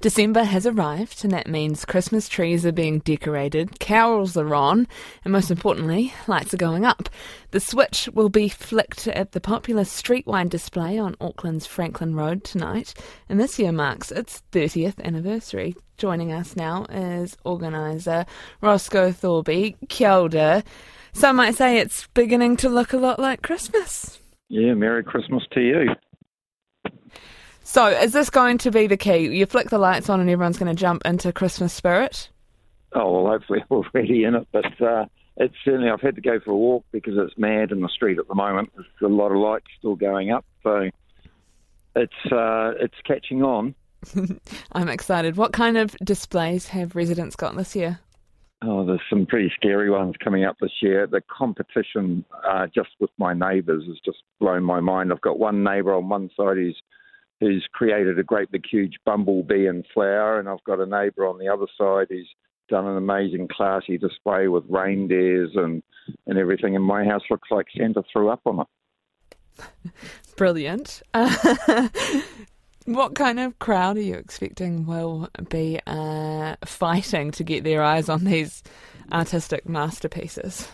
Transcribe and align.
December 0.00 0.42
has 0.42 0.66
arrived, 0.66 1.22
and 1.22 1.32
that 1.32 1.46
means 1.46 1.84
Christmas 1.84 2.28
trees 2.28 2.66
are 2.66 2.72
being 2.72 2.98
decorated, 2.98 3.78
carols 3.78 4.36
are 4.36 4.56
on, 4.56 4.88
and 5.22 5.32
most 5.32 5.52
importantly, 5.52 6.12
lights 6.26 6.52
are 6.52 6.56
going 6.56 6.84
up. 6.84 7.08
The 7.52 7.60
switch 7.60 8.08
will 8.12 8.28
be 8.28 8.48
flicked 8.48 9.06
at 9.06 9.30
the 9.30 9.40
popular 9.40 9.84
streetwide 9.84 10.48
display 10.48 10.98
on 10.98 11.14
Auckland's 11.20 11.64
Franklin 11.64 12.16
Road 12.16 12.42
tonight, 12.42 12.92
and 13.28 13.38
this 13.38 13.56
year 13.56 13.70
marks 13.70 14.10
its 14.10 14.42
30th 14.50 15.00
anniversary. 15.04 15.76
Joining 15.96 16.32
us 16.32 16.56
now 16.56 16.84
is 16.90 17.36
organiser 17.44 18.26
Roscoe 18.60 19.12
Thorby. 19.12 19.76
Kia 19.88 20.10
ora. 20.10 20.64
Some 21.12 21.36
might 21.36 21.54
say 21.54 21.78
it's 21.78 22.08
beginning 22.14 22.56
to 22.56 22.68
look 22.68 22.92
a 22.92 22.98
lot 22.98 23.20
like 23.20 23.42
Christmas. 23.42 24.18
Yeah, 24.48 24.74
Merry 24.74 25.04
Christmas 25.04 25.44
to 25.52 25.60
you. 25.60 25.86
So, 27.66 27.88
is 27.88 28.12
this 28.12 28.30
going 28.30 28.58
to 28.58 28.70
be 28.70 28.86
the 28.86 28.96
key? 28.96 29.26
You 29.36 29.44
flick 29.44 29.70
the 29.70 29.78
lights 29.78 30.08
on 30.08 30.20
and 30.20 30.30
everyone's 30.30 30.56
going 30.56 30.74
to 30.74 30.80
jump 30.80 31.02
into 31.04 31.32
Christmas 31.32 31.72
spirit? 31.72 32.30
Oh, 32.92 33.10
well, 33.10 33.32
hopefully 33.32 33.64
we're 33.68 33.78
already 33.78 34.22
in 34.22 34.36
it, 34.36 34.46
but 34.52 34.80
uh, 34.80 35.06
it's 35.36 35.54
certainly, 35.64 35.90
I've 35.90 36.00
had 36.00 36.14
to 36.14 36.20
go 36.20 36.38
for 36.38 36.52
a 36.52 36.56
walk 36.56 36.84
because 36.92 37.14
it's 37.16 37.36
mad 37.36 37.72
in 37.72 37.80
the 37.80 37.88
street 37.88 38.20
at 38.20 38.28
the 38.28 38.36
moment. 38.36 38.70
There's 38.76 38.86
a 39.02 39.12
lot 39.12 39.32
of 39.32 39.38
lights 39.38 39.66
still 39.76 39.96
going 39.96 40.30
up, 40.30 40.44
so 40.62 40.90
it's, 41.96 42.32
uh, 42.32 42.74
it's 42.78 42.94
catching 43.04 43.42
on. 43.42 43.74
I'm 44.72 44.88
excited. 44.88 45.36
What 45.36 45.52
kind 45.52 45.76
of 45.76 45.96
displays 46.04 46.68
have 46.68 46.94
residents 46.94 47.34
got 47.34 47.56
this 47.56 47.74
year? 47.74 47.98
Oh, 48.62 48.86
there's 48.86 49.00
some 49.10 49.26
pretty 49.26 49.50
scary 49.56 49.90
ones 49.90 50.14
coming 50.22 50.44
up 50.44 50.56
this 50.60 50.70
year. 50.80 51.08
The 51.08 51.20
competition 51.36 52.24
uh, 52.48 52.68
just 52.72 52.90
with 53.00 53.10
my 53.18 53.34
neighbours 53.34 53.82
has 53.88 53.98
just 54.04 54.18
blown 54.38 54.62
my 54.62 54.78
mind. 54.78 55.12
I've 55.12 55.20
got 55.20 55.40
one 55.40 55.64
neighbour 55.64 55.94
on 55.94 56.08
one 56.08 56.30
side 56.36 56.58
who's 56.58 56.80
who's 57.40 57.66
created 57.72 58.18
a 58.18 58.22
great 58.22 58.50
big 58.50 58.64
huge 58.70 58.94
bumblebee 59.04 59.66
and 59.66 59.84
flower, 59.92 60.38
and 60.38 60.48
I've 60.48 60.64
got 60.64 60.80
a 60.80 60.86
neighbour 60.86 61.26
on 61.26 61.38
the 61.38 61.48
other 61.48 61.66
side 61.78 62.06
who's 62.08 62.28
done 62.68 62.86
an 62.86 62.96
amazing 62.96 63.48
classy 63.48 63.98
display 63.98 64.48
with 64.48 64.64
reindeers 64.68 65.50
and 65.54 65.82
and 66.26 66.38
everything. 66.38 66.76
And 66.76 66.84
my 66.84 67.04
house 67.04 67.22
looks 67.30 67.50
like 67.50 67.66
Santa 67.76 68.02
threw 68.12 68.28
up 68.28 68.40
on 68.46 68.60
it. 68.60 68.66
Brilliant. 70.36 71.02
what 72.84 73.14
kind 73.14 73.40
of 73.40 73.58
crowd 73.58 73.96
are 73.96 74.02
you 74.02 74.14
expecting 74.14 74.86
will 74.86 75.28
be 75.48 75.80
uh, 75.86 76.56
fighting 76.64 77.30
to 77.32 77.44
get 77.44 77.64
their 77.64 77.82
eyes 77.82 78.08
on 78.08 78.24
these 78.24 78.62
artistic 79.12 79.68
masterpieces? 79.68 80.68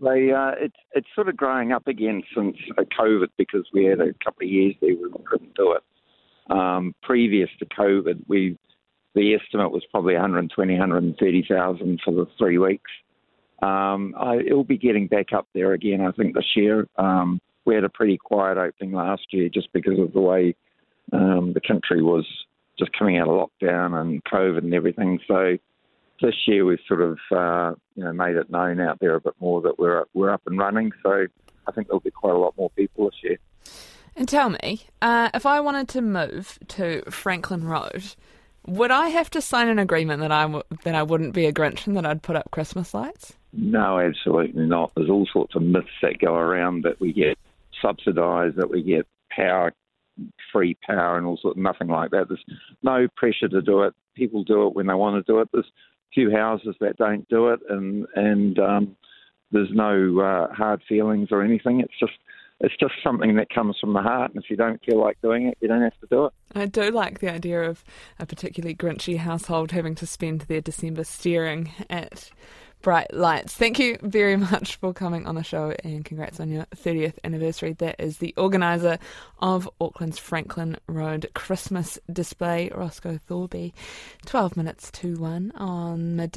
They 0.00 0.30
uh, 0.30 0.52
it's 0.60 0.76
it's 0.92 1.08
sort 1.14 1.28
of 1.28 1.36
growing 1.36 1.72
up 1.72 1.88
again 1.88 2.22
since 2.34 2.56
uh, 2.76 2.82
COVID 2.98 3.28
because 3.36 3.66
we 3.72 3.84
had 3.84 4.00
a 4.00 4.12
couple 4.24 4.44
of 4.46 4.50
years 4.50 4.74
there 4.80 4.94
where 4.94 5.10
we 5.10 5.24
couldn't 5.24 5.54
do 5.54 5.72
it. 5.72 5.82
Um, 6.48 6.94
previous 7.02 7.50
to 7.58 7.66
COVID, 7.66 8.24
we 8.26 8.58
the 9.14 9.34
estimate 9.34 9.72
was 9.72 9.84
probably 9.90 10.14
120, 10.14 10.74
130,000 10.74 12.00
for 12.04 12.12
the 12.12 12.26
three 12.38 12.58
weeks. 12.58 12.90
Um, 13.60 14.14
I, 14.16 14.36
it'll 14.36 14.64
be 14.64 14.78
getting 14.78 15.08
back 15.08 15.32
up 15.32 15.48
there 15.54 15.72
again, 15.72 16.00
I 16.02 16.12
think, 16.12 16.34
this 16.34 16.54
year. 16.54 16.86
Um, 16.96 17.40
we 17.64 17.74
had 17.74 17.84
a 17.84 17.88
pretty 17.88 18.16
quiet 18.16 18.58
opening 18.58 18.92
last 18.92 19.26
year 19.32 19.48
just 19.48 19.72
because 19.72 19.98
of 19.98 20.12
the 20.12 20.20
way 20.20 20.54
um, 21.12 21.52
the 21.52 21.60
country 21.60 22.02
was 22.02 22.26
just 22.78 22.96
coming 22.96 23.18
out 23.18 23.28
of 23.28 23.34
lockdown 23.34 24.00
and 24.00 24.22
COVID 24.24 24.58
and 24.58 24.74
everything. 24.74 25.18
So 25.26 25.58
this 26.20 26.34
year 26.46 26.64
we've 26.64 26.78
sort 26.86 27.02
of 27.02 27.18
uh, 27.32 27.74
you 27.96 28.04
know 28.04 28.12
made 28.12 28.36
it 28.36 28.50
known 28.50 28.80
out 28.80 28.98
there 29.00 29.16
a 29.16 29.20
bit 29.20 29.34
more 29.40 29.60
that 29.62 29.78
we're 29.78 30.04
we're 30.14 30.30
up 30.30 30.42
and 30.46 30.58
running. 30.58 30.92
So 31.02 31.26
I 31.66 31.72
think 31.72 31.88
there'll 31.88 32.00
be 32.00 32.10
quite 32.10 32.34
a 32.34 32.38
lot 32.38 32.56
more 32.56 32.70
people 32.70 33.06
this 33.06 33.22
year. 33.22 33.38
And 34.18 34.28
tell 34.28 34.50
me, 34.50 34.82
uh, 35.00 35.30
if 35.32 35.46
I 35.46 35.60
wanted 35.60 35.88
to 35.90 36.02
move 36.02 36.58
to 36.68 37.02
Franklin 37.08 37.62
Road, 37.62 38.16
would 38.66 38.90
I 38.90 39.10
have 39.10 39.30
to 39.30 39.40
sign 39.40 39.68
an 39.68 39.78
agreement 39.78 40.20
that 40.22 40.32
I 40.32 40.42
w- 40.42 40.64
that 40.82 40.96
I 40.96 41.04
wouldn't 41.04 41.34
be 41.34 41.46
a 41.46 41.52
Grinch 41.52 41.86
and 41.86 41.96
that 41.96 42.04
I'd 42.04 42.20
put 42.20 42.34
up 42.34 42.50
Christmas 42.50 42.92
lights? 42.92 43.34
No, 43.52 44.00
absolutely 44.00 44.66
not. 44.66 44.90
There's 44.96 45.08
all 45.08 45.28
sorts 45.32 45.54
of 45.54 45.62
myths 45.62 45.86
that 46.02 46.18
go 46.18 46.34
around 46.34 46.82
that 46.82 47.00
we 47.00 47.12
get 47.12 47.38
subsidised, 47.80 48.56
that 48.56 48.70
we 48.70 48.82
get 48.82 49.06
power, 49.30 49.72
free 50.52 50.76
power, 50.84 51.16
and 51.16 51.24
all 51.24 51.38
sorts. 51.40 51.56
Of 51.56 51.62
nothing 51.62 51.86
like 51.86 52.10
that. 52.10 52.26
There's 52.28 52.44
no 52.82 53.06
pressure 53.16 53.48
to 53.48 53.62
do 53.62 53.84
it. 53.84 53.94
People 54.16 54.42
do 54.42 54.66
it 54.66 54.74
when 54.74 54.88
they 54.88 54.94
want 54.94 55.24
to 55.24 55.32
do 55.32 55.38
it. 55.38 55.48
There's 55.52 55.70
few 56.12 56.32
houses 56.32 56.74
that 56.80 56.96
don't 56.96 57.28
do 57.28 57.50
it, 57.50 57.60
and 57.68 58.04
and 58.16 58.58
um, 58.58 58.96
there's 59.52 59.70
no 59.72 60.18
uh, 60.18 60.52
hard 60.52 60.82
feelings 60.88 61.28
or 61.30 61.44
anything. 61.44 61.78
It's 61.78 61.98
just 62.00 62.18
it's 62.60 62.74
just 62.80 62.94
something 63.04 63.36
that 63.36 63.50
comes 63.50 63.76
from 63.80 63.92
the 63.92 64.02
heart, 64.02 64.32
and 64.32 64.42
if 64.42 64.50
you 64.50 64.56
don't 64.56 64.82
feel 64.84 65.00
like 65.00 65.20
doing 65.22 65.46
it, 65.46 65.58
you 65.60 65.68
don't 65.68 65.82
have 65.82 65.98
to 66.00 66.06
do 66.10 66.26
it. 66.26 66.32
I 66.54 66.66
do 66.66 66.90
like 66.90 67.20
the 67.20 67.32
idea 67.32 67.62
of 67.62 67.84
a 68.18 68.26
particularly 68.26 68.74
grinchy 68.74 69.18
household 69.18 69.70
having 69.70 69.94
to 69.96 70.06
spend 70.06 70.42
their 70.42 70.60
December 70.60 71.04
staring 71.04 71.70
at 71.88 72.30
bright 72.82 73.12
lights. 73.12 73.54
Thank 73.54 73.78
you 73.78 73.98
very 74.02 74.36
much 74.50 74.76
for 74.76 74.92
coming 74.92 75.26
on 75.26 75.34
the 75.34 75.42
show 75.42 75.74
and 75.84 76.04
congrats 76.04 76.40
on 76.40 76.50
your 76.50 76.66
30th 76.76 77.14
anniversary. 77.24 77.72
That 77.74 77.96
is 77.98 78.18
the 78.18 78.34
organiser 78.36 78.98
of 79.40 79.68
Auckland's 79.80 80.18
Franklin 80.18 80.76
Road 80.86 81.28
Christmas 81.34 81.98
display, 82.12 82.70
Roscoe 82.74 83.18
Thorby. 83.28 83.72
12 84.26 84.56
minutes 84.56 84.90
to 84.92 85.16
1 85.16 85.52
on 85.56 86.16
midday. 86.16 86.36